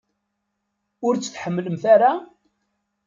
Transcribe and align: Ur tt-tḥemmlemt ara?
Ur 1.07 1.13
tt-tḥemmlemt 1.15 1.83
ara? 1.93 2.11